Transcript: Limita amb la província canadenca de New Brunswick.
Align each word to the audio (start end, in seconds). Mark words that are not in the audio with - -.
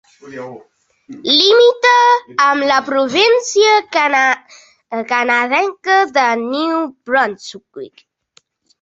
Limita 1.39 1.91
amb 2.47 2.65
la 2.71 2.79
província 2.89 3.77
canadenca 5.13 6.03
de 6.19 6.29
New 6.51 6.85
Brunswick. 6.93 8.07